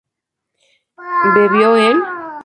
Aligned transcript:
¿bebió 1.35 1.75
él? 1.77 1.97